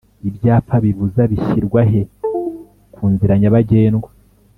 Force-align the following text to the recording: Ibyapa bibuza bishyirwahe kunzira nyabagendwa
Ibyapa 0.29 0.75
bibuza 0.85 1.21
bishyirwahe 1.31 1.99
kunzira 2.93 3.33
nyabagendwa 3.41 4.09